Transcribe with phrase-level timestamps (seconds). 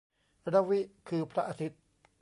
[0.53, 0.79] รวิ
[1.09, 1.81] คือพระอาทิตย์